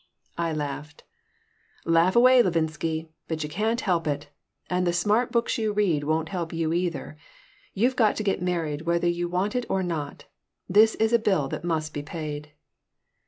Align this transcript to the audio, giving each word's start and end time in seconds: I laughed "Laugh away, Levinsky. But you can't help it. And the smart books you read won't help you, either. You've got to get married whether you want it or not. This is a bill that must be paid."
I 0.39 0.51
laughed 0.51 1.03
"Laugh 1.85 2.15
away, 2.15 2.41
Levinsky. 2.41 3.09
But 3.27 3.43
you 3.43 3.49
can't 3.49 3.81
help 3.81 4.07
it. 4.07 4.29
And 4.67 4.87
the 4.87 4.93
smart 4.93 5.31
books 5.31 5.59
you 5.59 5.73
read 5.73 6.05
won't 6.05 6.29
help 6.29 6.51
you, 6.53 6.73
either. 6.73 7.17
You've 7.75 7.95
got 7.95 8.15
to 8.15 8.23
get 8.23 8.41
married 8.41 8.81
whether 8.87 9.07
you 9.07 9.29
want 9.29 9.55
it 9.55 9.67
or 9.69 9.83
not. 9.83 10.25
This 10.67 10.95
is 10.95 11.13
a 11.13 11.19
bill 11.19 11.47
that 11.49 11.63
must 11.63 11.93
be 11.93 12.01
paid." 12.01 12.51